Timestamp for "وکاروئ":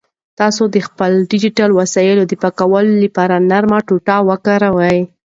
4.29-4.99